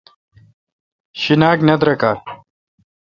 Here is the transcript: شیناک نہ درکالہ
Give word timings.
شیناک 1.21 1.57
نہ 1.67 1.73
درکالہ 1.81 2.19